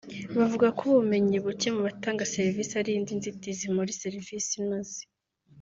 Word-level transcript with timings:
bavuga 0.37 0.67
ko 0.77 0.81
ubumenyi 0.91 1.35
bucye 1.45 1.69
mu 1.75 1.81
batanga 1.87 2.29
serivisi 2.35 2.71
ari 2.81 2.91
indi 2.97 3.13
nzitizi 3.19 3.65
muri 3.75 3.91
serivisi 4.01 4.51
inoze 4.61 4.99